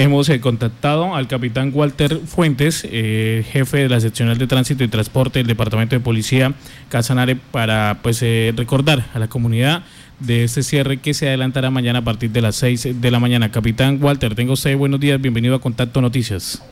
Hemos 0.00 0.28
eh, 0.28 0.40
contactado 0.40 1.16
al 1.16 1.26
capitán 1.26 1.72
Walter 1.74 2.18
Fuentes, 2.18 2.86
eh, 2.88 3.42
jefe 3.44 3.78
de 3.78 3.88
la 3.88 3.98
seccional 3.98 4.38
de 4.38 4.46
tránsito 4.46 4.84
y 4.84 4.88
transporte 4.88 5.40
del 5.40 5.48
Departamento 5.48 5.96
de 5.96 6.00
Policía 6.00 6.54
Casanare, 6.88 7.34
para 7.34 7.98
pues 8.00 8.22
eh, 8.22 8.54
recordar 8.56 9.06
a 9.12 9.18
la 9.18 9.26
comunidad 9.26 9.82
de 10.20 10.44
este 10.44 10.62
cierre 10.62 10.98
que 10.98 11.14
se 11.14 11.26
adelantará 11.26 11.72
mañana 11.72 11.98
a 11.98 12.02
partir 12.02 12.30
de 12.30 12.40
las 12.40 12.54
6 12.54 13.00
de 13.00 13.10
la 13.10 13.18
mañana. 13.18 13.50
Capitán 13.50 13.98
Walter, 14.00 14.36
tengo 14.36 14.52
usted 14.52 14.78
buenos 14.78 15.00
días, 15.00 15.20
bienvenido 15.20 15.56
a 15.56 15.60
Contacto 15.60 16.00
Noticias. 16.00 16.62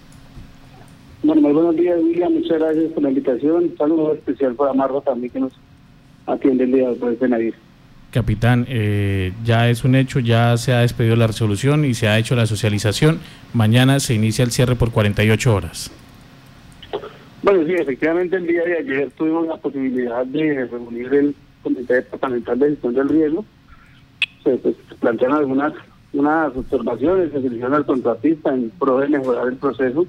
Bueno, 1.24 1.42
muy 1.42 1.52
buenos 1.52 1.74
días, 1.74 1.98
William, 2.00 2.32
muchas 2.32 2.60
gracias 2.60 2.92
por 2.92 3.02
la 3.02 3.08
invitación. 3.08 3.64
Un 3.64 3.76
saludo 3.76 4.14
especial 4.14 4.54
para 4.54 4.72
Marro 4.72 5.00
también 5.00 5.32
que 5.32 5.40
nos 5.40 5.52
atiende 6.28 6.62
el 6.62 6.70
día 6.70 6.90
de 6.90 7.16
Benavides. 7.16 7.65
Capitán, 8.16 8.64
eh, 8.66 9.34
ya 9.44 9.68
es 9.68 9.84
un 9.84 9.94
hecho, 9.94 10.20
ya 10.20 10.56
se 10.56 10.72
ha 10.72 10.78
despedido 10.80 11.16
la 11.16 11.26
resolución 11.26 11.84
y 11.84 11.92
se 11.92 12.08
ha 12.08 12.18
hecho 12.18 12.34
la 12.34 12.46
socialización. 12.46 13.18
Mañana 13.52 14.00
se 14.00 14.14
inicia 14.14 14.42
el 14.42 14.52
cierre 14.52 14.74
por 14.74 14.90
48 14.90 15.54
horas. 15.54 15.90
Bueno, 17.42 17.66
sí, 17.66 17.74
efectivamente 17.74 18.36
el 18.36 18.46
día 18.46 18.64
de 18.64 18.78
ayer 18.78 19.10
tuvimos 19.18 19.46
la 19.46 19.58
posibilidad 19.58 20.24
de 20.24 20.64
reunir 20.64 21.12
el 21.12 21.34
Comité 21.62 21.92
Departamental 21.96 22.58
de 22.58 22.70
Gestión 22.70 22.94
del 22.94 23.08
Riesgo. 23.10 23.44
Se 24.42 24.56
pues, 24.56 24.76
plantearon 24.98 25.36
algunas 25.36 25.74
unas 26.14 26.56
observaciones, 26.56 27.32
se 27.32 27.40
hicieron 27.40 27.74
al 27.74 27.84
contratista 27.84 28.54
en 28.54 28.70
pro 28.70 28.98
de 28.98 29.08
mejorar 29.08 29.48
el 29.48 29.56
proceso. 29.56 30.06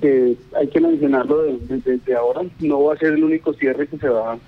que 0.00 0.36
hay 0.56 0.66
que 0.66 0.80
mencionarlo 0.80 1.44
desde 1.68 2.16
ahora, 2.16 2.42
no 2.58 2.82
va 2.82 2.94
a 2.94 2.98
ser 2.98 3.12
el 3.12 3.22
único 3.22 3.52
cierre 3.54 3.86
que 3.86 3.96
se 3.96 4.08
va 4.08 4.32
a 4.32 4.38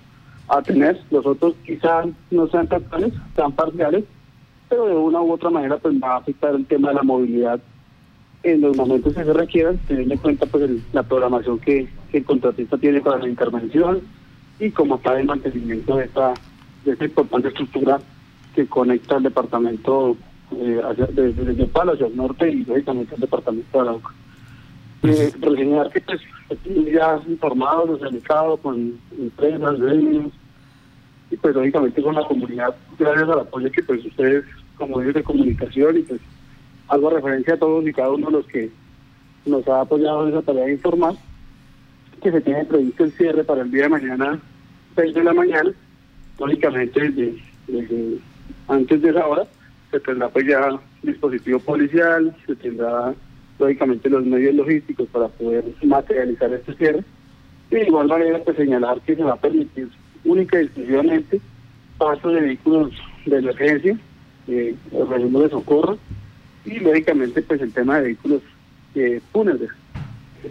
a 0.50 0.62
tener. 0.62 1.00
Los 1.10 1.24
otros 1.24 1.54
quizás 1.64 2.06
no 2.30 2.46
sean 2.48 2.66
tan 2.66 2.84
sean 3.34 3.52
parciales, 3.52 4.04
pero 4.68 4.86
de 4.86 4.94
una 4.94 5.20
u 5.20 5.32
otra 5.32 5.50
manera 5.50 5.76
pues 5.78 5.94
va 6.02 6.14
a 6.14 6.18
afectar 6.18 6.54
el 6.54 6.66
tema 6.66 6.88
de 6.88 6.94
la 6.96 7.02
movilidad 7.02 7.60
en 8.42 8.60
los 8.60 8.76
momentos 8.76 9.14
que 9.14 9.24
se 9.24 9.32
requieran, 9.32 9.78
teniendo 9.86 10.14
en 10.14 10.20
cuenta 10.20 10.46
pues 10.46 10.70
la 10.92 11.02
programación 11.02 11.58
que, 11.58 11.88
el 12.12 12.24
contratista 12.24 12.76
tiene 12.76 13.00
para 13.00 13.18
la 13.18 13.28
intervención 13.28 14.00
y 14.58 14.70
como 14.72 14.96
está 14.96 15.18
el 15.20 15.26
mantenimiento 15.26 15.96
de 15.96 16.06
esta, 16.06 16.34
de 16.84 16.92
esta 16.92 17.04
importante 17.04 17.48
estructura 17.48 18.00
que 18.52 18.66
conecta 18.66 19.18
el 19.18 19.22
departamento 19.22 20.16
eh, 20.56 20.80
hacia, 20.82 21.06
desde, 21.06 21.52
el 21.52 21.68
Palo 21.68 21.92
hacia 21.92 22.08
el 22.08 22.16
norte 22.16 22.50
y 22.50 22.64
lógicamente 22.64 23.14
el 23.14 23.20
departamento 23.20 23.68
de 23.72 23.88
Arauca. 23.88 24.10
Eh, 25.04 25.32
reseñar 25.40 25.90
que 25.90 26.00
pues 26.00 26.20
ya 26.92 27.20
informado, 27.28 27.86
socializado 27.86 28.56
con 28.56 28.98
empresas, 29.18 29.78
gremios, 29.78 30.32
y 31.30 31.36
pues 31.36 31.54
lógicamente 31.54 32.02
con 32.02 32.14
la 32.14 32.24
comunidad, 32.24 32.74
gracias 32.98 33.28
al 33.28 33.40
apoyo 33.40 33.70
que 33.70 33.82
pues 33.82 34.04
ustedes 34.04 34.44
como 34.76 34.98
medios 34.98 35.14
de 35.14 35.22
comunicación 35.22 35.98
y 35.98 36.02
pues 36.02 36.20
hago 36.88 37.10
referencia 37.10 37.54
a 37.54 37.58
todos 37.58 37.86
y 37.86 37.92
cada 37.92 38.10
uno 38.10 38.26
de 38.26 38.32
los 38.32 38.46
que 38.46 38.70
nos 39.46 39.66
ha 39.68 39.82
apoyado 39.82 40.24
en 40.24 40.30
esa 40.30 40.42
tarea 40.42 40.64
de 40.64 40.72
informar, 40.72 41.14
que 42.22 42.32
se 42.32 42.40
tiene 42.40 42.64
previsto 42.64 43.04
el 43.04 43.12
cierre 43.12 43.44
para 43.44 43.62
el 43.62 43.70
día 43.70 43.84
de 43.84 43.88
mañana, 43.90 44.40
6 44.96 45.14
de 45.14 45.24
la 45.24 45.32
mañana, 45.32 45.70
lógicamente 46.38 47.10
desde, 47.66 48.18
antes 48.68 49.02
de 49.02 49.10
esa 49.10 49.26
hora 49.26 49.46
se 49.90 50.00
tendrá 50.00 50.28
pues 50.28 50.46
ya 50.46 50.78
dispositivo 51.02 51.58
policial, 51.60 52.34
se 52.46 52.54
tendrá 52.56 53.14
lógicamente 53.58 54.08
los 54.08 54.24
medios 54.24 54.54
logísticos 54.54 55.08
para 55.08 55.28
poder 55.28 55.64
materializar 55.82 56.52
este 56.52 56.74
cierre. 56.74 57.04
Y 57.70 57.74
de 57.74 57.86
igual 57.86 58.08
manera 58.08 58.38
pues 58.44 58.56
señalar 58.56 59.00
que 59.02 59.16
se 59.16 59.22
va 59.22 59.32
a 59.32 59.36
permitir 59.36 59.88
única 60.24 60.60
y 60.60 60.64
exclusivamente 60.64 61.40
paso 61.98 62.30
de 62.30 62.40
vehículos 62.40 62.92
de 63.26 63.38
emergencia, 63.38 63.98
eh, 64.48 64.74
organismos 64.92 65.42
de 65.42 65.50
socorro 65.50 65.98
y 66.64 66.78
lógicamente 66.80 67.42
pues 67.42 67.60
el 67.60 67.72
tema 67.72 67.96
de 67.96 68.02
vehículos 68.04 68.42
eh, 68.94 69.20
fúnebres, 69.32 69.70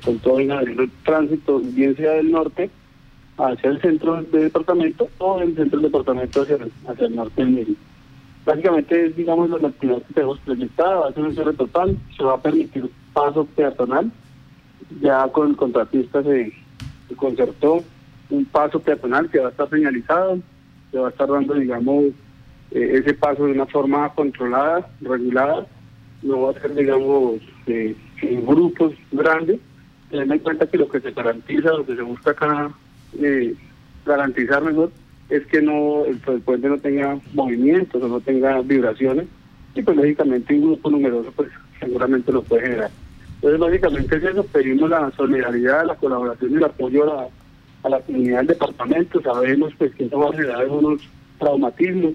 con 0.05 0.19
todo 0.19 0.39
el 0.39 0.91
tránsito, 1.03 1.59
bien 1.59 1.95
sea 1.95 2.13
del 2.13 2.31
norte 2.31 2.69
hacia 3.37 3.69
el 3.69 3.81
centro 3.81 4.21
del 4.21 4.43
departamento 4.43 5.09
o 5.17 5.39
del 5.39 5.55
centro 5.55 5.79
del 5.79 5.91
departamento 5.91 6.41
hacia 6.41 6.55
el, 6.57 6.71
hacia 6.87 7.07
el 7.07 7.15
norte 7.15 7.43
del 7.43 7.51
mismo. 7.51 7.75
Básicamente 8.45 9.05
es, 9.05 9.15
digamos, 9.15 9.49
la 9.49 9.67
actividad 9.67 10.01
que 10.03 10.13
tenemos 10.13 10.39
proyectada, 10.39 10.95
va 10.95 11.09
a 11.09 11.13
ser 11.13 11.23
un 11.23 11.33
cierre 11.33 11.53
total, 11.53 11.97
se 12.15 12.23
va 12.23 12.35
a 12.35 12.41
permitir 12.41 12.89
paso 13.13 13.45
peatonal, 13.45 14.11
ya 15.01 15.27
con 15.27 15.49
el 15.49 15.55
contratista 15.55 16.23
se 16.23 16.53
concertó 17.15 17.83
un 18.29 18.45
paso 18.45 18.79
peatonal 18.79 19.29
que 19.29 19.39
va 19.39 19.47
a 19.47 19.51
estar 19.51 19.69
señalizado, 19.69 20.39
que 20.91 20.99
va 20.99 21.07
a 21.07 21.11
estar 21.11 21.27
dando, 21.27 21.53
digamos, 21.53 22.05
eh, 22.71 23.01
ese 23.01 23.13
paso 23.13 23.45
de 23.45 23.53
una 23.53 23.65
forma 23.65 24.13
controlada, 24.13 24.89
regulada, 25.01 25.65
no 26.21 26.41
va 26.41 26.51
a 26.51 26.61
ser, 26.61 26.75
digamos, 26.75 27.41
eh, 27.67 27.95
en 28.21 28.45
grupos 28.45 28.93
grandes. 29.11 29.59
Teniendo 30.09 30.33
en 30.33 30.39
cuenta 30.39 30.67
que 30.67 30.77
lo 30.77 30.89
que 30.89 30.99
se 30.99 31.11
garantiza, 31.11 31.69
lo 31.69 31.85
que 31.85 31.95
se 31.95 32.01
busca 32.01 32.31
acá 32.31 32.71
eh, 33.21 33.53
garantizar 34.05 34.63
mejor, 34.63 34.91
es 35.29 35.45
que 35.45 35.61
no 35.61 36.05
el, 36.05 36.17
puente 36.17 36.67
no 36.67 36.79
tenga 36.79 37.19
movimientos 37.33 38.01
o 38.01 38.07
no 38.07 38.19
tenga 38.19 38.61
vibraciones, 38.61 39.27
y 39.75 39.81
pues 39.83 39.95
lógicamente 39.95 40.55
un 40.55 40.61
grupo 40.61 40.89
numeroso 40.89 41.31
pues 41.35 41.49
seguramente 41.79 42.31
lo 42.31 42.41
puede 42.41 42.63
generar. 42.63 42.91
Entonces 43.35 43.59
básicamente 43.59 44.15
es 44.17 44.23
eso, 44.23 44.43
pedimos 44.45 44.89
la 44.89 45.11
solidaridad, 45.11 45.85
la 45.85 45.95
colaboración 45.95 46.51
y 46.51 46.55
el 46.55 46.63
apoyo 46.63 47.03
a 47.03 47.21
la 47.23 47.29
a 47.83 47.89
la 47.89 47.99
comunidad 48.01 48.39
del 48.39 48.47
departamento. 48.47 49.21
Sabemos 49.21 49.73
pues 49.77 49.93
que 49.95 50.05
esto 50.05 50.19
va 50.19 50.29
a 50.29 50.33
generar 50.33 50.61
algunos 50.61 51.01
traumatismos 51.37 52.13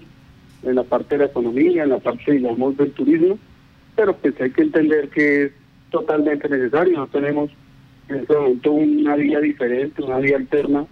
en 0.63 0.75
la 0.75 0.83
parte 0.83 1.15
de 1.15 1.25
la 1.25 1.29
economía, 1.29 1.83
en 1.83 1.89
la 1.89 1.99
parte, 1.99 2.31
digamos, 2.31 2.77
del 2.77 2.91
turismo, 2.91 3.37
pero 3.95 4.15
pues 4.15 4.39
hay 4.41 4.51
que 4.51 4.63
entender 4.63 5.09
que 5.09 5.45
es 5.45 5.51
totalmente 5.91 6.49
necesario. 6.49 6.97
No 6.97 7.07
tenemos 7.07 7.51
en 8.09 8.17
este 8.17 8.35
momento 8.35 8.71
una 8.71 9.15
vía 9.15 9.39
diferente, 9.39 10.01
una 10.01 10.17
vía 10.17 10.37
alterna 10.37 10.85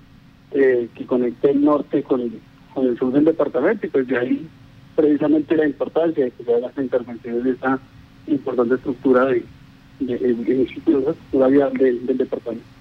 eh, 0.52 0.88
que 0.96 1.06
conecte 1.06 1.52
el 1.52 1.64
norte 1.64 2.04
con 2.04 2.22
el, 2.22 2.98
sur 2.98 3.12
del 3.12 3.26
departamento 3.26 3.86
y 3.86 3.90
pues 3.90 4.08
de 4.08 4.18
ahí 4.18 4.48
precisamente 4.96 5.56
la 5.56 5.66
importancia 5.66 6.26
de 6.26 6.32
que 6.32 6.44
se 6.44 6.60
las 6.60 6.78
intervenciones 6.78 7.44
de 7.44 7.52
esta 7.52 7.80
importante 8.28 8.76
estructura 8.76 9.26
de, 9.26 9.44
de, 10.00 10.64
estructura 10.64 11.48
vial 11.48 11.74
del 11.74 12.18
departamento 12.18 12.73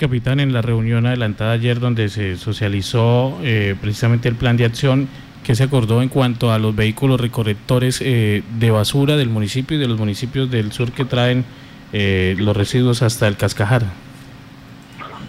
capitán, 0.00 0.40
en 0.40 0.52
la 0.52 0.62
reunión 0.62 1.06
adelantada 1.06 1.52
ayer 1.52 1.78
donde 1.78 2.08
se 2.08 2.36
socializó 2.36 3.38
eh, 3.42 3.76
precisamente 3.80 4.28
el 4.28 4.34
plan 4.34 4.56
de 4.56 4.64
acción 4.64 5.08
que 5.44 5.54
se 5.54 5.62
acordó 5.62 6.02
en 6.02 6.08
cuanto 6.08 6.52
a 6.52 6.58
los 6.58 6.74
vehículos 6.74 7.20
recorrectores 7.20 8.00
eh, 8.00 8.42
de 8.58 8.70
basura 8.70 9.16
del 9.16 9.28
municipio 9.28 9.76
y 9.76 9.80
de 9.80 9.86
los 9.86 9.98
municipios 9.98 10.50
del 10.50 10.72
sur 10.72 10.92
que 10.92 11.04
traen 11.04 11.44
eh, 11.92 12.34
los 12.38 12.56
residuos 12.56 13.02
hasta 13.02 13.28
el 13.28 13.36
Cascajar? 13.36 13.82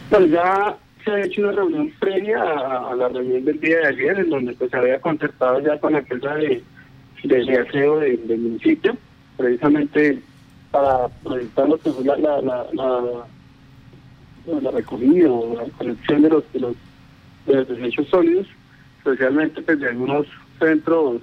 Pues 0.09 0.31
ya 0.31 0.77
se 1.03 1.11
ha 1.11 1.21
hecho 1.25 1.41
una 1.41 1.51
reunión 1.51 1.91
previa 1.99 2.41
a, 2.41 2.95
la 2.95 3.09
reunión 3.09 3.43
del 3.43 3.59
día 3.59 3.77
de 3.77 3.87
ayer, 3.87 4.19
en 4.19 4.29
donde 4.29 4.53
pues 4.53 4.71
se 4.71 4.77
había 4.77 5.01
concertado 5.01 5.59
ya 5.59 5.77
con 5.79 5.93
la 5.93 5.99
empresa 5.99 6.35
de, 6.35 6.63
de 7.23 7.59
aseo 7.59 7.99
del 7.99 8.39
municipio, 8.39 8.95
precisamente 9.37 10.19
para 10.71 11.09
proyectar 11.23 11.67
lo 11.67 11.77
que 11.77 11.89
la 12.03 12.41
la 12.41 13.25
recogida 14.45 15.31
o 15.31 15.55
la 15.55 15.65
colección 15.77 16.21
de 16.21 16.29
los, 16.29 16.43
de 16.53 16.59
los, 16.59 16.75
desechos 17.45 18.07
sólidos, 18.07 18.47
especialmente 18.99 19.61
pues, 19.61 19.79
de 19.79 19.89
algunos 19.89 20.27
centros 20.59 21.21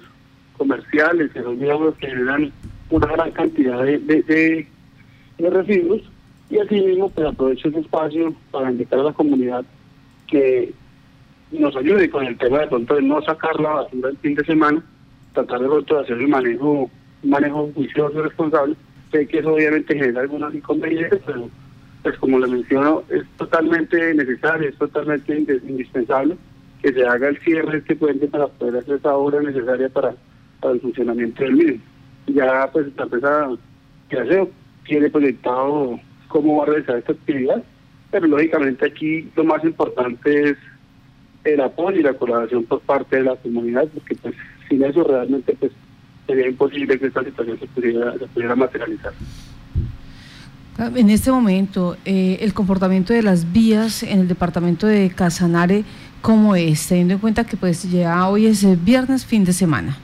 comerciales 0.57 1.31
que 1.31 1.41
son 1.41 1.57
digamos 1.57 1.95
que 1.95 2.07
generan 2.07 2.51
una 2.89 3.07
gran 3.07 3.31
cantidad 3.31 3.83
de, 3.83 3.97
de, 3.99 4.67
residuos 5.49 6.01
y 6.49 6.57
asimismo 6.57 7.09
pues 7.09 7.27
aprovecho 7.27 7.69
ese 7.69 7.79
espacio 7.79 8.33
para 8.51 8.71
indicar 8.71 8.99
a 8.99 9.03
la 9.03 9.13
comunidad 9.13 9.63
que 10.27 10.73
nos 11.51 11.75
ayude 11.75 12.09
con 12.09 12.25
el 12.25 12.37
tema 12.37 12.59
de 12.59 12.67
pronto 12.67 12.95
de 12.95 13.01
no 13.01 13.21
sacar 13.21 13.59
la 13.59 13.87
el 13.91 14.17
fin 14.17 14.35
de 14.35 14.43
semana, 14.43 14.83
tratar 15.33 15.61
de 15.61 15.67
pronto 15.67 15.99
hacer 15.99 16.17
el 16.17 16.27
manejo, 16.27 16.89
un 17.23 17.29
manejo 17.29 17.71
juicioso 17.73 18.19
y 18.19 18.21
responsable, 18.23 18.75
sé 19.11 19.27
que 19.27 19.39
eso 19.39 19.53
obviamente 19.53 19.95
genera 19.95 20.21
algunos 20.21 20.53
inconvenientes, 20.53 21.21
pero 21.25 21.49
pues 22.03 22.17
como 22.17 22.39
le 22.39 22.47
menciono, 22.47 23.03
es 23.09 23.23
totalmente 23.37 24.13
necesario, 24.13 24.69
es 24.69 24.77
totalmente 24.77 25.37
indispensable 25.37 26.37
que 26.81 26.93
se 26.93 27.05
haga 27.05 27.27
el 27.27 27.37
cierre 27.39 27.71
de 27.73 27.77
este 27.79 27.95
puente 27.95 28.27
para 28.27 28.47
poder 28.47 28.77
hacer 28.77 28.95
esa 28.95 29.15
obra 29.15 29.41
necesaria 29.41 29.89
para, 29.89 30.15
el 30.63 30.79
funcionamiento 30.81 31.43
del 31.43 31.53
mismo. 31.53 31.83
Ya 32.27 32.69
pues 32.71 32.87
la 32.95 33.03
empresa 33.03 33.49
que 34.09 34.19
hace 34.19 34.47
tiene 34.85 35.09
proyectado 35.09 35.99
cómo 36.27 36.57
va 36.57 36.63
a 36.63 36.67
realizar 36.67 36.97
esta 36.97 37.13
actividad, 37.13 37.63
pero 38.11 38.27
lógicamente 38.27 38.85
aquí 38.85 39.29
lo 39.35 39.43
más 39.43 39.63
importante 39.63 40.51
es 40.51 40.57
el 41.43 41.61
apoyo 41.61 41.99
y 41.99 42.03
la 42.03 42.13
colaboración 42.13 42.63
por 42.65 42.81
parte 42.81 43.17
de 43.17 43.23
la 43.23 43.35
comunidad, 43.35 43.87
porque 43.93 44.15
pues 44.15 44.35
sin 44.67 44.83
eso 44.83 45.03
realmente 45.03 45.55
pues 45.59 45.71
sería 46.27 46.47
imposible 46.47 46.99
que 46.99 47.07
esta 47.07 47.23
situación 47.23 47.59
se 47.59 47.67
pudiera, 47.67 48.17
se 48.17 48.27
pudiera 48.27 48.55
materializar. 48.55 49.13
En 50.79 51.09
este 51.09 51.29
momento, 51.29 51.97
eh, 52.05 52.37
el 52.39 52.53
comportamiento 52.53 53.11
de 53.13 53.21
las 53.21 53.51
vías 53.51 54.01
en 54.01 54.21
el 54.21 54.29
departamento 54.29 54.87
de 54.87 55.11
Casanare, 55.13 55.83
¿cómo 56.21 56.55
es? 56.55 56.87
Teniendo 56.87 57.15
en 57.15 57.19
cuenta 57.19 57.43
que 57.43 57.57
pues 57.57 57.91
ya 57.91 58.29
hoy 58.29 58.45
es 58.45 58.81
viernes, 58.85 59.25
fin 59.25 59.43
de 59.43 59.51
semana. 59.51 59.97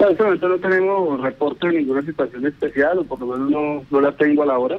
en 0.00 0.08
este 0.10 0.24
momento 0.24 0.48
no 0.48 0.58
tenemos 0.58 1.20
reporte 1.20 1.68
de 1.68 1.78
ninguna 1.78 2.02
situación 2.02 2.46
especial, 2.46 2.98
o 2.98 3.04
por 3.04 3.20
lo 3.20 3.26
menos 3.26 3.48
no, 3.48 3.84
no 3.88 4.00
la 4.00 4.10
tengo 4.10 4.42
a 4.42 4.46
la 4.46 4.58
hora. 4.58 4.78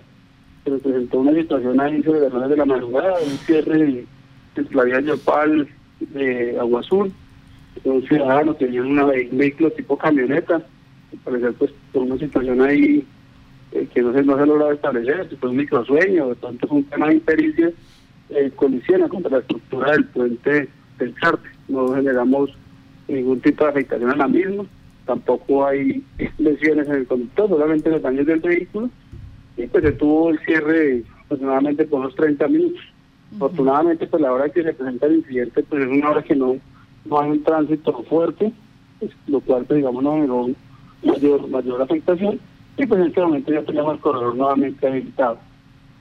Se 0.66 0.72
presentó 0.72 1.20
una 1.20 1.32
situación 1.32 1.80
ahí 1.80 2.04
sobre 2.04 2.20
las 2.20 2.34
horas 2.34 2.50
de 2.50 2.58
la 2.58 2.66
madrugada, 2.66 3.14
un 3.26 3.38
cierre 3.38 3.82
en 3.82 4.08
la 4.72 4.84
vía 4.84 5.00
Yopal 5.00 5.70
de 6.02 6.58
Agua 6.60 6.82
Azul. 6.82 7.14
Un 7.86 8.06
ciudadano 8.06 8.54
tenía 8.56 8.82
un 8.82 9.00
vehículo 9.32 9.72
tipo 9.72 9.98
camioneta, 9.98 10.62
parecer 11.24 11.54
pues 11.54 11.72
por 11.94 12.02
una 12.02 12.18
situación 12.18 12.60
ahí 12.60 13.08
eh, 13.72 13.88
que 13.94 14.02
no 14.02 14.14
se, 14.14 14.24
no 14.24 14.36
se 14.36 14.44
ha 14.44 14.46
logrado 14.46 14.72
establecer, 14.72 15.30
si 15.30 15.36
fue 15.36 15.50
un 15.50 15.58
microsueño, 15.58 16.30
de 16.30 16.36
fue 16.36 16.78
un 16.78 16.84
tema 16.86 17.08
de 17.08 17.16
impericia, 17.16 17.72
eh, 18.30 18.52
colisiona 18.56 19.08
contra 19.08 19.32
la 19.32 19.40
estructura 19.40 19.92
del 19.92 20.06
puente 20.06 20.70
del 20.98 21.16
Charte. 21.20 21.50
No 21.68 21.94
generamos 21.94 22.52
ningún 23.08 23.40
tipo 23.42 23.64
de 23.64 23.70
afectación 23.72 24.12
a 24.12 24.16
la 24.16 24.28
misma, 24.28 24.66
tampoco 25.06 25.66
hay 25.66 26.04
lesiones 26.38 26.88
en 26.88 26.96
el 26.96 27.08
conductor, 27.08 27.50
solamente 27.50 27.90
los 27.90 28.02
daños 28.02 28.26
del 28.26 28.40
vehículo, 28.40 28.90
y 29.56 29.68
pues 29.68 29.84
se 29.84 29.92
tuvo 29.94 30.30
el 30.30 30.40
cierre 30.40 31.04
aproximadamente 31.26 31.86
por 31.86 32.02
unos 32.02 32.16
30 32.16 32.48
minutos. 32.48 32.82
Afortunadamente, 33.36 34.08
pues 34.08 34.22
la 34.22 34.32
hora 34.32 34.50
que 34.50 34.64
se 34.64 34.74
presenta 34.74 35.08
el 35.08 35.18
incidente, 35.18 35.64
pues 35.64 35.84
es 35.84 35.90
una 35.90 36.12
hora 36.12 36.24
que 36.24 36.36
no, 36.36 36.58
no 37.06 37.20
hay 37.20 37.32
un 37.32 37.44
tránsito 37.44 37.92
fuerte, 38.04 38.52
pues, 39.00 39.12
lo 39.28 39.42
cual, 39.42 39.66
pues, 39.66 39.78
digamos, 39.78 40.04
no 40.04 40.14
generó 40.14 40.50
mayor, 41.04 41.48
mayor 41.50 41.82
afectación, 41.82 42.40
y 42.78 42.86
pues 42.86 43.02
en 43.02 43.08
este 43.08 43.22
momento 43.22 43.52
ya 43.52 43.64
tenemos 43.64 43.94
el 43.94 44.00
corredor 44.00 44.36
nuevamente 44.36 44.88
habilitado. 44.88 45.40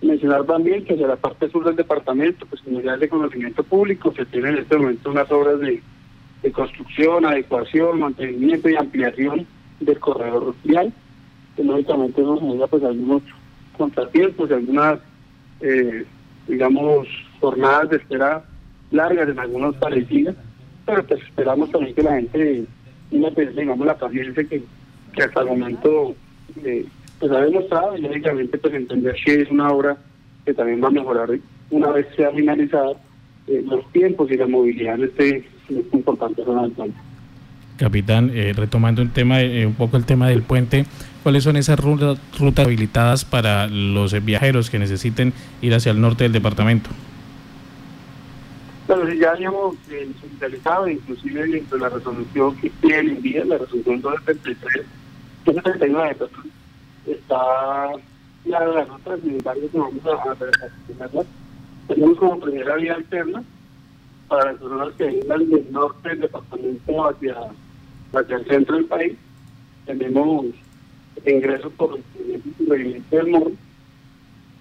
Mencionar 0.03 0.45
también 0.45 0.85
que 0.85 0.95
hacia 0.95 1.07
la 1.07 1.17
parte 1.17 1.49
sur 1.49 1.65
del 1.65 1.77
departamento, 1.77 2.45
pues 2.47 2.63
en 2.67 2.77
unidades 2.77 3.01
de 3.01 3.09
conocimiento 3.09 3.65
público, 3.65 4.13
se 4.15 4.27
tienen 4.27 4.55
en 4.55 4.63
este 4.63 4.77
momento 4.77 5.11
unas 5.11 5.31
obras 5.33 5.59
de 5.61 5.83
de 6.43 6.53
construcción, 6.53 7.25
adecuación, 7.25 8.01
mantenimiento 8.01 8.69
y 8.69 8.77
ampliación 8.77 9.47
del 9.81 9.99
corredor 9.99 10.55
vial, 10.65 10.93
que 11.57 11.65
lógicamente 11.65 12.23
nos 12.23 12.41
genera 12.41 12.67
pues 12.67 12.85
algunos 12.85 13.23
contratiempos 13.77 14.51
y 14.51 14.55
algunas, 14.55 15.01
eh, 15.61 16.05
digamos, 16.47 17.09
jornadas 17.41 17.91
de 17.91 17.97
espera 17.97 18.45
largas 18.91 19.29
en 19.29 19.39
algunos 19.39 19.75
parecidas, 19.77 20.37
pero 20.85 21.05
pues 21.05 21.23
esperamos 21.23 21.71
también 21.71 21.95
que 21.95 22.03
la 22.03 22.15
gente 22.15 22.67
tenga, 23.11 23.31
digamos, 23.31 23.87
la 23.87 23.99
paciencia 23.99 24.45
que, 24.45 24.63
que 25.15 25.23
hasta 25.23 25.41
el 25.41 25.47
momento 25.49 26.15
eh, 26.65 26.87
pues 27.19 27.33
ha 27.33 27.41
demostrado 27.41 27.97
y 27.97 28.03
lógicamente 28.03 28.59
pues 28.59 28.75
entender 28.75 29.17
que 29.25 29.43
es 29.43 29.51
una 29.51 29.71
obra 29.71 29.97
que 30.45 30.55
también 30.55 30.83
va 30.83 30.89
a 30.89 30.93
mejorar 30.93 31.31
una 31.71 31.91
vez 31.91 32.07
sea 32.17 32.31
finalizada 32.31 32.93
eh, 33.47 33.63
los 33.65 33.91
tiempos 33.93 34.31
y 34.31 34.37
la 34.37 34.47
movilidad 34.47 34.97
en 34.97 35.05
este 35.05 35.45
es 35.69 35.93
importante 35.93 36.43
Capitán, 37.77 38.31
eh, 38.35 38.53
retomando 38.57 39.03
un 39.03 39.11
tema, 39.11 39.43
eh, 39.43 39.67
un 39.67 39.75
poco 39.75 39.97
el 39.97 40.05
tema 40.05 40.29
del 40.29 40.43
puente, 40.43 40.87
¿cuáles 41.23 41.45
son 41.45 41.57
esas 41.57 41.79
rutas, 41.79 42.19
rutas 42.39 42.67
habilitadas 42.67 43.25
para 43.25 43.67
los 43.67 44.25
viajeros 44.25 44.71
que 44.71 44.79
necesiten 44.79 45.33
ir 45.61 45.75
hacia 45.75 45.93
el 45.93 46.01
norte 46.01 46.25
del 46.25 46.33
departamento? 46.33 46.89
Bueno, 48.87 49.13
ya 49.13 49.33
habíamos 49.33 49.75
eh, 49.91 50.09
inclusive 50.91 51.47
dentro 51.49 51.77
de 51.77 51.83
la 51.83 51.89
resolución 51.89 52.57
que 52.57 52.71
tiene 52.81 53.13
el 53.13 53.23
día, 53.23 53.45
la 53.45 53.59
resolución 53.59 54.01
273, 55.47 56.19
279, 56.19 56.51
está 57.07 57.93
la 58.47 58.61
de 58.61 58.75
las 58.75 58.89
rutas, 58.89 59.21
sin 59.21 59.35
embargo, 59.35 59.71
que 59.71 59.79
vamos 59.79 60.07
a, 60.07 60.33
a, 61.05 61.25
Tenemos 61.89 62.19
como 62.19 62.41
primera 62.41 62.77
vía 62.77 62.95
alterna 62.95 63.45
para 64.29 64.53
las 64.53 64.61
personas 64.61 64.95
que 64.95 65.05
vengan 65.05 65.49
del 65.49 65.73
norte 65.73 66.09
del 66.09 66.21
departamento 66.21 67.09
hacia, 67.09 67.37
hacia 68.13 68.37
el 68.37 68.47
centro 68.47 68.77
del 68.77 68.87
país. 68.87 69.13
Tenemos 69.87 70.47
ingresos 71.25 71.73
por 71.75 71.97
el 71.97 73.03
del 73.11 73.27
Morro, 73.29 73.53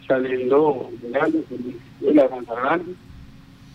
saliendo 0.08 0.92
de 1.02 2.14
la 2.14 2.28
Grande, 2.28 2.94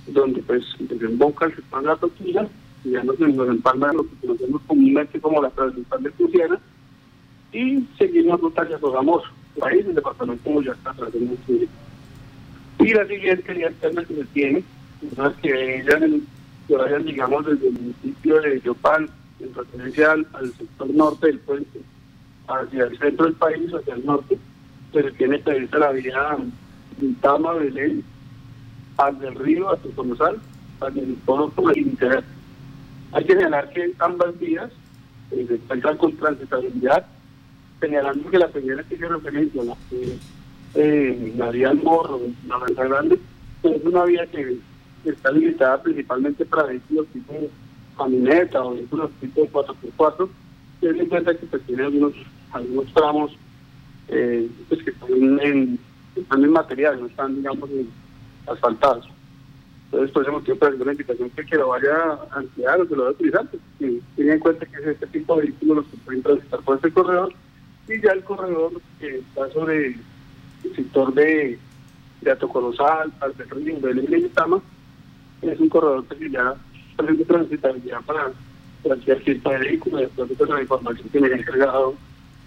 donde 0.06 0.42
pues 0.42 0.64
desemboca 0.78 1.50
sector 1.50 1.82
de 1.82 1.86
la 1.88 1.96
toquilla, 1.96 2.48
y 2.84 2.90
ya 2.90 3.02
nos, 3.02 3.18
nos 3.18 3.48
empalma 3.48 3.92
lo 3.92 4.04
que 4.04 4.26
conocemos 4.26 4.62
comúnmente 4.66 5.20
como 5.20 5.42
la 5.42 5.50
transversal 5.50 6.02
de 6.02 6.10
Cruciana, 6.12 6.60
y 7.52 7.86
seguimos 7.98 8.40
ruta 8.40 8.62
hacia 8.62 8.78
Sogamoso, 8.78 9.28
ahí 9.62 9.78
el 9.78 9.94
departamento 9.94 10.62
ya 10.62 10.72
está 10.72 10.90
atrás 10.90 11.12
de 11.12 11.68
Y 12.78 12.94
la 12.94 13.06
siguiente 13.06 13.54
vía 13.54 13.68
externa 13.68 14.04
que 14.04 14.14
se 14.14 14.24
tiene 14.26 14.64
que 15.42 15.84
que 16.68 16.76
vayan, 16.76 17.04
digamos, 17.04 17.46
desde 17.46 17.68
el 17.68 17.72
municipio 17.74 18.40
de 18.40 18.60
Yopal, 18.60 19.10
en 19.40 19.54
referencia 19.54 20.12
al, 20.12 20.52
sector 20.56 20.94
norte 20.94 21.26
del 21.26 21.40
puente, 21.40 21.80
hacia 22.46 22.84
el 22.84 22.98
centro 22.98 23.26
del 23.26 23.34
país, 23.34 23.74
hacia 23.74 23.94
el 23.94 24.06
norte, 24.06 24.38
se 24.92 25.02
tiene 25.12 25.38
prevista 25.38 25.78
la 25.78 25.90
vía 25.90 26.36
Tama, 27.20 27.54
Belén, 27.54 28.04
al 28.98 29.18
del 29.18 29.34
río, 29.34 29.70
hasta 29.70 29.88
Conosal, 29.96 30.38
hacia 30.80 31.02
el 31.02 31.16
todo 31.26 31.48
por 31.50 31.76
el 31.76 31.78
interior. 31.78 32.22
Hay 33.12 33.24
que 33.24 33.34
señalar 33.34 33.70
que 33.70 33.92
ambas 33.98 34.38
vías 34.38 34.70
eh, 35.32 35.46
se 35.48 35.54
encuentran 35.54 35.96
con 35.96 36.16
transitabilidad, 36.16 37.06
señalando 37.80 38.30
que 38.30 38.38
la 38.38 38.48
primera 38.48 38.82
que 38.84 38.96
se 38.96 39.08
referencia, 39.08 39.64
la, 39.64 39.76
eh, 40.74 41.32
la 41.36 41.50
vía 41.50 41.70
al 41.70 41.82
morro, 41.82 42.20
la 42.46 42.58
Mesa 42.58 42.84
Grande, 42.84 43.18
es 43.62 43.84
una 43.84 44.04
vía 44.04 44.26
que 44.26 44.58
está 45.04 45.32
limitada 45.32 45.82
principalmente 45.82 46.44
para 46.44 46.64
vehículos 46.64 47.06
tipo 47.08 47.34
camioneta 47.96 48.62
o 48.62 48.74
vehículos 48.74 49.10
tipo 49.20 49.46
4x4, 49.46 50.28
ten 50.80 51.00
en 51.00 51.06
cuenta 51.06 51.34
que 51.34 51.46
pues, 51.46 51.62
tiene 51.62 51.84
algunos, 51.84 52.12
algunos 52.52 52.92
tramos 52.92 53.32
eh, 54.08 54.48
pues, 54.68 54.82
que 54.82 54.90
están 54.90 55.40
en, 55.40 55.78
en 56.16 56.50
material, 56.50 57.00
no 57.00 57.06
están, 57.06 57.36
digamos, 57.36 57.68
asfaltados. 58.46 59.08
Entonces, 59.86 60.12
por 60.12 60.22
eso 60.22 60.32
motivo, 60.32 60.56
para 60.56 60.76
una 60.76 60.92
invitación 60.92 61.30
que, 61.30 61.44
que 61.44 61.56
lo 61.56 61.68
vaya 61.68 62.18
a 62.30 62.38
ampliar 62.38 62.80
o 62.80 62.86
que 62.86 62.94
lo 62.94 63.02
vaya 63.02 63.10
a 63.10 63.14
utilizar, 63.14 63.46
pues, 63.48 63.62
tenga 64.16 64.34
en 64.34 64.40
cuenta 64.40 64.66
que 64.66 64.76
es 64.76 64.86
este 64.86 65.06
tipo 65.08 65.34
de 65.36 65.42
vehículos 65.42 65.78
los 65.78 65.86
que 65.86 65.96
pueden 65.98 66.22
transitar 66.22 66.60
por 66.60 66.76
este 66.76 66.92
corredor 66.92 67.34
y 67.88 68.00
ya 68.00 68.12
el 68.12 68.24
corredor 68.24 68.80
que 68.98 69.18
está 69.18 69.50
sobre 69.50 69.86
el 70.64 70.76
sector 70.76 71.12
de, 71.14 71.58
de 72.20 72.36
Río, 73.50 73.80
de 73.80 73.94
Belén 73.94 74.26
y 74.26 74.28
Tama, 74.28 74.60
es 75.42 75.58
un 75.58 75.68
corredor 75.68 76.04
que 76.06 76.30
ya 76.30 76.54
presenta 76.96 77.24
transitabilidad 77.24 78.00
para 78.02 78.32
cualquier 78.82 79.24
tipo 79.24 79.50
de 79.50 79.58
vehículo, 79.58 79.98
de 79.98 80.04
acuerdo 80.04 80.36
con 80.36 80.48
la 80.50 80.62
información 80.62 81.08
que 81.08 81.20
me 81.20 81.28
ha 81.28 81.36
entregado 81.36 81.94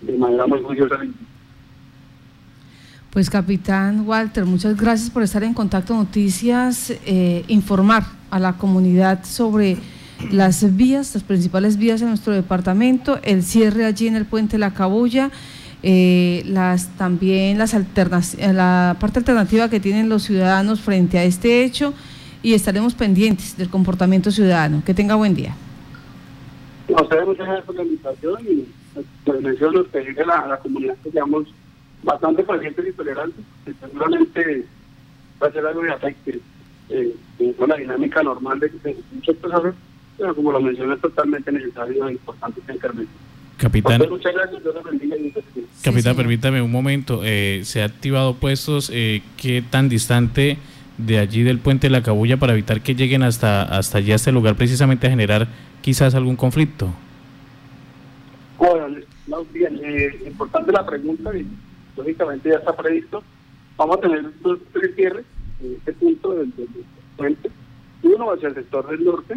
de 0.01 0.17
manera 0.17 0.47
muy 0.47 0.61
juiciosa. 0.61 0.97
Pues 3.11 3.29
capitán 3.29 4.07
Walter, 4.07 4.45
muchas 4.45 4.75
gracias 4.75 5.09
por 5.09 5.21
estar 5.21 5.43
en 5.43 5.53
contacto 5.53 5.93
Noticias, 5.93 6.91
eh, 7.05 7.43
informar 7.47 8.03
a 8.31 8.39
la 8.39 8.57
comunidad 8.57 9.23
sobre 9.23 9.77
las 10.31 10.75
vías, 10.75 11.13
las 11.13 11.23
principales 11.23 11.77
vías 11.77 12.01
en 12.01 12.09
nuestro 12.09 12.33
departamento, 12.33 13.19
el 13.23 13.43
cierre 13.43 13.85
allí 13.85 14.07
en 14.07 14.15
el 14.15 14.25
puente 14.25 14.57
La 14.57 14.73
Cabulla, 14.73 15.31
eh, 15.81 16.43
las 16.45 16.87
también 16.97 17.57
las 17.57 17.73
la 17.73 18.97
parte 18.99 19.19
alternativa 19.19 19.69
que 19.69 19.79
tienen 19.79 20.07
los 20.07 20.23
ciudadanos 20.23 20.79
frente 20.79 21.17
a 21.17 21.23
este 21.23 21.63
hecho 21.63 21.93
y 22.41 22.53
estaremos 22.53 22.93
pendientes 22.93 23.57
del 23.57 23.69
comportamiento 23.69 24.31
ciudadano. 24.31 24.81
Que 24.85 24.93
tenga 24.93 25.15
buen 25.15 25.33
día. 25.33 25.55
No, 26.89 27.01
ustedes 27.01 27.25
muchas 27.25 27.45
gracias 27.45 27.65
por 27.65 27.75
la 27.75 27.83
invitación 27.83 28.39
y 28.45 28.67
les 29.31 29.41
menciono 29.41 29.83
pedirle 29.85 30.21
a 30.23 30.25
la, 30.25 30.53
a 30.53 30.57
comunidad 30.57 30.95
que 31.03 31.11
seamos 31.11 31.47
bastante 32.03 32.43
pacientes 32.43 32.85
y 32.87 32.91
tolerantes, 32.91 33.45
que 33.65 33.73
seguramente 33.81 34.65
va 35.41 35.47
a 35.47 35.51
ser 35.51 35.65
algo 35.65 35.81
de 35.81 35.91
afecte 35.91 36.39
eh, 36.89 37.15
con 37.57 37.69
la 37.69 37.77
dinámica 37.77 38.21
normal 38.23 38.59
de, 38.59 38.69
que 38.69 38.97
muchas 39.13 39.35
personas, 39.37 39.73
pero 40.17 40.35
como 40.35 40.51
lo 40.51 40.61
mencioné 40.61 40.95
es 40.95 41.01
totalmente 41.01 41.51
necesario 41.51 42.07
e 42.07 42.13
importante 42.13 42.61
que 42.65 42.73
intervenga. 42.73 43.11
Capitán, 43.57 44.01
muchas 44.09 44.33
gracias, 44.33 44.61
Capitán, 45.83 46.15
permítame 46.15 46.61
un 46.61 46.71
momento. 46.71 47.21
Eh, 47.23 47.61
¿Se 47.63 47.81
ha 47.81 47.85
activado 47.85 48.33
puestos? 48.35 48.89
Eh, 48.93 49.21
¿Qué 49.37 49.63
tan 49.69 49.89
distante 49.89 50.57
de 50.97 51.19
allí 51.19 51.43
del 51.43 51.59
puente 51.59 51.87
de 51.87 51.91
la 51.91 52.03
Cabulla 52.03 52.37
para 52.37 52.53
evitar 52.53 52.81
que 52.81 52.95
lleguen 52.95 53.23
hasta, 53.23 53.63
hasta 53.63 53.99
allí, 53.99 54.11
a 54.11 54.15
este 54.15 54.31
lugar, 54.31 54.55
precisamente 54.55 55.07
a 55.07 55.09
generar 55.09 55.47
quizás 55.81 56.15
algún 56.15 56.35
conflicto? 56.35 56.89
Bueno, 58.57 58.87
bien, 59.51 59.79
eh, 59.83 60.23
importante 60.25 60.71
la 60.71 60.85
pregunta 60.85 61.35
y 61.35 61.45
lógicamente 61.97 62.49
ya 62.49 62.55
está 62.55 62.75
previsto. 62.75 63.23
Vamos 63.77 63.97
a 63.97 64.01
tener 64.01 64.25
dos 64.41 64.59
tres 64.71 64.95
cierres 64.95 65.25
en 65.61 65.73
este 65.73 65.93
punto 65.93 66.35
del, 66.35 66.53
puente. 67.17 67.49
Uno 68.03 68.31
hacia 68.31 68.49
el 68.49 68.55
sector 68.55 68.89
del 68.89 69.03
norte, 69.03 69.35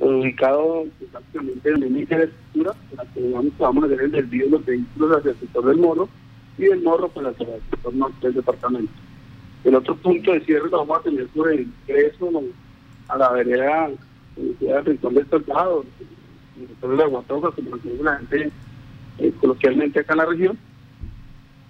ubicado 0.00 0.84
prácticamente 1.12 1.68
en 1.68 1.74
el 1.74 1.80
límite 1.80 2.14
de 2.14 2.18
la 2.18 2.30
estructura, 2.30 2.74
para 2.94 3.10
que 3.10 3.30
vamos 3.58 3.84
a 3.84 3.86
hacer 3.86 4.00
el 4.00 4.12
desvío 4.12 4.44
de 4.46 4.50
los 4.50 4.64
vehículos 4.64 5.18
hacia 5.18 5.30
el 5.30 5.38
sector 5.38 5.64
del 5.66 5.76
morro 5.76 6.08
y 6.58 6.62
del 6.64 6.82
morro 6.82 7.08
pues 7.08 7.26
hacia 7.26 7.54
el 7.54 7.62
sector 7.70 7.94
norte 7.94 8.26
del 8.26 8.34
departamento. 8.34 8.92
El 9.64 9.74
otro 9.74 9.94
punto 9.96 10.32
de 10.32 10.40
cierre 10.40 10.70
lo 10.70 10.78
vamos 10.78 10.98
a 10.98 11.02
tener 11.02 11.26
por 11.28 11.52
el 11.52 11.68
ingreso 11.86 12.42
a 13.08 13.18
la 13.18 13.30
vereda 13.30 13.90
de 14.36 14.80
Rincón 14.80 15.14
del 15.14 15.28
Soldado, 15.28 15.84
nosotros 16.56 16.98
la 16.98 17.06
Guatoca, 17.06 17.50
como 17.50 17.76
lo 17.76 18.02
la 18.02 18.16
gente 18.18 18.50
eh, 19.18 19.32
coloquialmente 19.40 20.00
acá 20.00 20.14
en 20.14 20.18
la 20.18 20.26
región. 20.26 20.58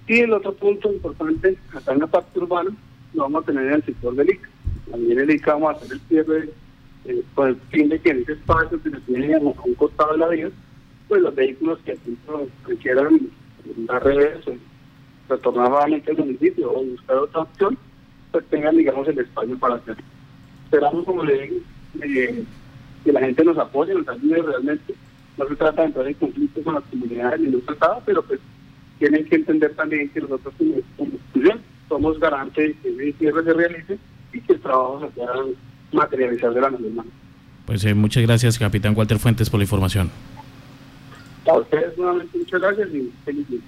Y 0.06 0.20
el 0.20 0.32
otro 0.32 0.52
punto 0.54 0.92
importante, 0.92 1.56
acá 1.74 1.92
en 1.92 2.00
la 2.00 2.06
parte 2.06 2.38
urbana, 2.38 2.70
lo 3.14 3.22
vamos 3.22 3.42
a 3.42 3.46
tener 3.46 3.66
en 3.66 3.72
el 3.74 3.84
sector 3.84 4.14
del 4.14 4.30
ICA. 4.30 4.48
También 4.90 5.20
el 5.20 5.30
ICA 5.30 5.54
vamos 5.54 5.70
a 5.70 5.76
hacer 5.76 5.92
el 5.92 6.00
cierre 6.00 6.50
eh, 7.04 7.22
con 7.34 7.48
el 7.48 7.56
fin 7.70 7.88
de 7.88 7.98
que 7.98 8.10
en 8.10 8.22
ese 8.22 8.32
espacio 8.32 8.82
que 8.82 8.90
se 8.90 9.00
tiene 9.00 9.34
a 9.34 9.38
un 9.38 9.74
costado 9.74 10.12
de 10.12 10.18
la 10.18 10.28
vía, 10.28 10.50
pues 11.08 11.22
los 11.22 11.34
vehículos 11.34 11.78
que 11.84 11.96
quieran 12.76 13.30
dar 13.86 14.04
reverso, 14.04 14.54
retornar 15.28 15.70
nuevamente 15.70 16.10
al 16.10 16.18
municipio 16.18 16.72
o 16.72 16.84
buscar 16.84 17.16
otra 17.16 17.40
opción, 17.42 17.78
pues 18.32 18.44
tengan, 18.46 18.76
digamos, 18.76 19.06
el 19.08 19.18
espacio 19.18 19.58
para 19.58 19.76
hacerlo. 19.76 20.02
Esperamos, 20.64 21.04
como 21.04 21.24
le 21.24 21.42
digo, 21.42 21.56
eh, 22.02 22.44
que 23.04 23.12
la 23.12 23.20
gente 23.20 23.44
nos 23.44 23.58
apoye, 23.58 23.94
nos 23.94 24.08
ayude 24.08 24.42
realmente. 24.42 24.94
No 25.36 25.48
se 25.48 25.56
trata 25.56 25.82
de 25.82 25.88
entrar 25.88 26.06
en 26.06 26.14
conflicto 26.14 26.62
con 26.62 26.74
las 26.74 26.84
comunidades 26.84 27.40
ni 27.40 27.48
no 27.48 27.58
tratado, 27.60 28.02
pero 28.04 28.22
pues 28.22 28.40
tienen 28.98 29.24
que 29.24 29.36
entender 29.36 29.74
también 29.74 30.10
que 30.10 30.20
nosotros 30.20 30.54
como 30.58 30.74
institución 30.74 31.60
somos 31.88 32.20
garantes 32.20 32.80
de 32.82 32.92
que 32.92 33.08
el 33.08 33.14
cierre 33.14 33.44
se 33.44 33.52
realice 33.52 33.98
y 34.32 34.40
que 34.42 34.52
el 34.52 34.60
trabajo 34.60 35.00
se 35.00 35.06
pueda 35.08 35.32
materializar 35.92 36.52
de 36.52 36.60
la 36.60 36.70
manera. 36.70 37.04
Pues 37.66 37.84
eh, 37.84 37.94
muchas 37.94 38.22
gracias, 38.22 38.58
capitán 38.58 38.94
Walter 38.96 39.18
Fuentes, 39.18 39.48
por 39.50 39.58
la 39.58 39.64
información. 39.64 40.10
A 41.46 41.54
ustedes 41.54 41.96
nuevamente 41.96 42.38
muchas 42.38 42.60
gracias 42.60 42.88
y 42.90 43.12
feliz 43.24 43.48
día. 43.48 43.60